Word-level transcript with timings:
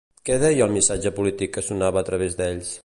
Què 0.29 0.37
deia 0.43 0.63
el 0.67 0.73
missatge 0.77 1.11
polític 1.19 1.55
que 1.59 1.67
sonava 1.69 2.03
a 2.05 2.09
través 2.11 2.41
d'ells? 2.41 2.77